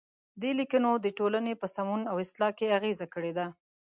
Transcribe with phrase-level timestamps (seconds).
[0.41, 3.47] دې لیکنو د ټولنې په سمون او اصلاح کې اغیزه کړې ده.